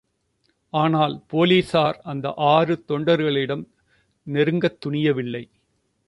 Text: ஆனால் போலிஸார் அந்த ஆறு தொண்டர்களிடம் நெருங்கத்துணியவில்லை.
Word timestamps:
ஆனால் 0.69 1.23
போலிஸார் 1.33 1.99
அந்த 2.03 2.33
ஆறு 2.35 2.83
தொண்டர்களிடம் 2.87 3.63
நெருங்கத்துணியவில்லை. 4.27 5.43